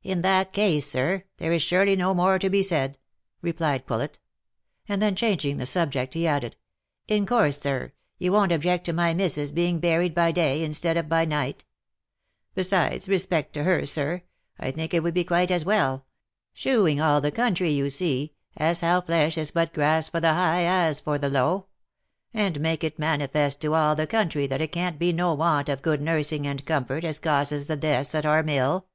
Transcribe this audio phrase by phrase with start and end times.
[0.00, 2.96] '* In that case, sir, there is surely no more to be said,"
[3.42, 4.18] replied Poulet;
[4.88, 6.56] and then changing the subject, he added,"
[7.06, 7.92] In course, sir.
[8.16, 11.66] you won't object to my missis being buried by day, instead of by night?
[12.54, 14.22] Besides respect to her, sir,
[14.58, 16.06] I think it would be quite as well,
[16.54, 20.62] shewing all the country, you see, as how flesh is but grass for the high,
[20.64, 21.66] as for the low,
[22.32, 25.82] and making it manifest to all the country that it can't be no want of
[25.82, 28.86] good nursing and comfort as causes the deaths at our mill."